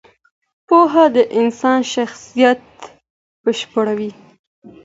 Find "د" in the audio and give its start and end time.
1.15-1.17